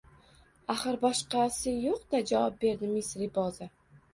Axir, 0.73 0.95
boshqasi 1.03 1.75
yo`qda, 1.75 2.23
javob 2.33 2.59
berdi 2.67 2.91
miss 2.97 3.13
Reboza 3.23 3.73